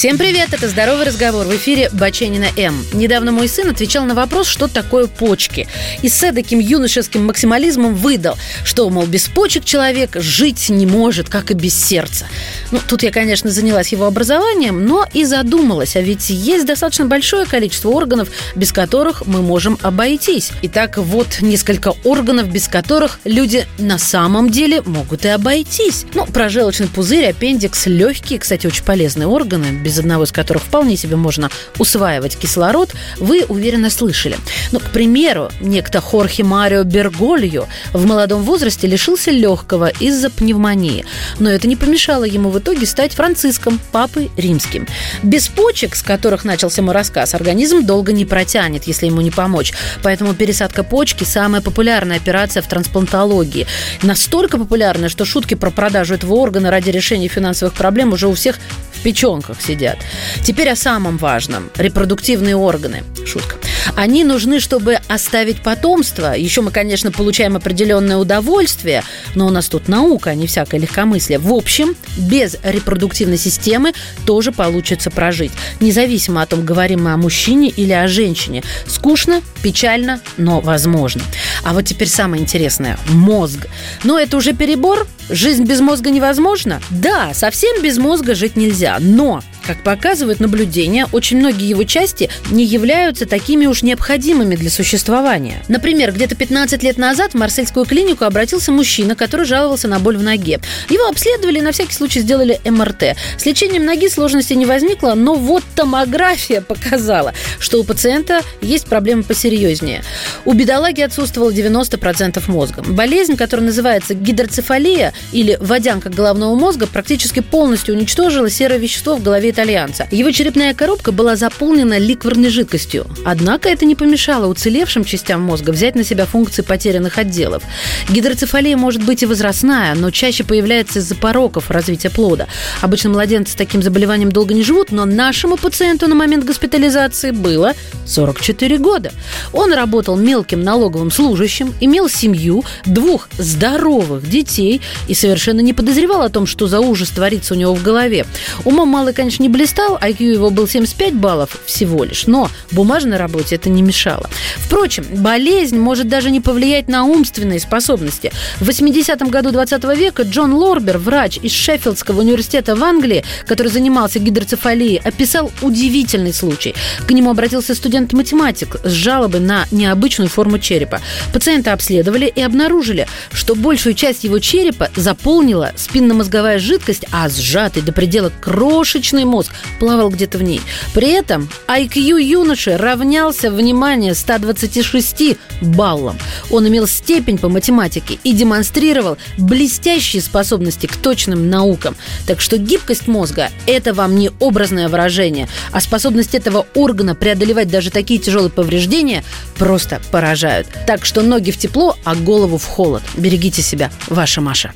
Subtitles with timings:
[0.00, 2.86] Всем привет, это «Здоровый разговор» в эфире Баченина М.
[2.94, 5.68] Недавно мой сын отвечал на вопрос, что такое почки.
[6.00, 11.50] И с таким юношеским максимализмом выдал, что, мол, без почек человек жить не может, как
[11.50, 12.24] и без сердца.
[12.70, 17.44] Ну, тут я, конечно, занялась его образованием, но и задумалась, а ведь есть достаточно большое
[17.44, 20.50] количество органов, без которых мы можем обойтись.
[20.62, 26.06] Итак, вот несколько органов, без которых люди на самом деле могут и обойтись.
[26.14, 29.66] Ну, про желчный пузырь, аппендикс, легкие, кстати, очень полезные органы,
[29.98, 34.36] одного из которых вполне себе можно усваивать кислород, вы уверенно слышали.
[34.72, 41.04] Ну, к примеру, некто Хорхе Марио Бергольо в молодом возрасте лишился легкого из-за пневмонии.
[41.38, 44.86] Но это не помешало ему в итоге стать франциском, папой римским.
[45.22, 49.72] Без почек, с которых начался мой рассказ, организм долго не протянет, если ему не помочь.
[50.02, 53.66] Поэтому пересадка почки– самая популярная операция в трансплантологии.
[54.02, 58.58] Настолько популярная, что шутки про продажу этого органа ради решения финансовых проблем уже у всех
[59.00, 59.98] печенках сидят.
[60.42, 61.70] Теперь о самом важном.
[61.76, 63.02] Репродуктивные органы.
[63.26, 63.56] Шутка.
[63.96, 66.34] Они нужны, чтобы оставить потомство.
[66.36, 69.02] Еще мы, конечно, получаем определенное удовольствие,
[69.34, 71.38] но у нас тут наука, а не всякое легкомыслие.
[71.38, 73.92] В общем, без репродуктивной системы
[74.26, 75.52] тоже получится прожить.
[75.80, 78.62] Независимо о том, говорим мы о мужчине или о женщине.
[78.86, 81.22] Скучно, печально, но возможно.
[81.64, 83.66] А вот теперь самое интересное– мозг.
[84.04, 85.06] Но это уже перебор?
[85.28, 86.80] Жизнь без мозга невозможна?
[86.90, 88.98] Да, совсем без мозга жить нельзя.
[89.00, 95.62] Но как показывают наблюдения, очень многие его части не являются такими уж необходимыми для существования.
[95.68, 100.22] Например, где-то 15 лет назад в Марсельскую клинику обратился мужчина, который жаловался на боль в
[100.22, 100.60] ноге.
[100.88, 103.16] Его обследовали и на всякий случай сделали МРТ.
[103.36, 109.22] С лечением ноги сложности не возникло, но вот томография показала, что у пациента есть проблемы
[109.22, 110.02] посерьезнее.
[110.44, 112.82] У бедолаги отсутствовало 90% мозга.
[112.82, 119.49] Болезнь, которая называется гидроцефалия или водянка головного мозга, практически полностью уничтожила серое вещество в голове
[119.50, 120.06] итальянца.
[120.10, 123.06] Его черепная коробка была заполнена ликварной жидкостью.
[123.24, 127.62] Однако это не помешало уцелевшим частям мозга взять на себя функции потерянных отделов.
[128.08, 132.46] Гидроцефалия может быть и возрастная, но чаще появляется из-за пороков развития плода.
[132.80, 137.72] Обычно младенцы с таким заболеванием долго не живут, но нашему пациенту на момент госпитализации было
[138.06, 139.12] 44 года.
[139.52, 146.28] Он работал мелким налоговым служащим, имел семью, двух здоровых детей и совершенно не подозревал о
[146.28, 148.26] том, что за ужас творится у него в голове.
[148.64, 153.56] Умом малый, конечно, не блистал, IQ его был 75 баллов всего лишь, но бумажной работе
[153.56, 154.28] это не мешало.
[154.56, 158.32] Впрочем, болезнь может даже не повлиять на умственные способности.
[158.60, 164.18] В 80-м году 20 века Джон Лорбер, врач из Шеффилдского университета в Англии, который занимался
[164.18, 166.74] гидроцефалией, описал удивительный случай.
[167.06, 171.00] К нему обратился студент-математик с жалобой на необычную форму черепа.
[171.32, 177.92] Пациента обследовали и обнаружили, что большую часть его черепа заполнила спинномозговая жидкость, а сжатый до
[177.92, 180.60] предела крошечный мозг плавал где-то в ней.
[180.92, 186.18] При этом IQ юноши равнялся, внимание, 126 баллам.
[186.50, 191.96] Он имел степень по математике и демонстрировал блестящие способности к точным наукам.
[192.26, 197.90] Так что гибкость мозга– это вам не образное выражение, а способность этого органа преодолевать даже
[197.90, 199.24] такие тяжелые повреждения
[199.56, 200.66] просто поражают.
[200.86, 203.02] Так что ноги в тепло, а голову в холод.
[203.16, 204.72] Берегите себя, ваша Маша.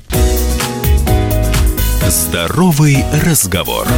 [2.08, 3.88] Здоровый разговор.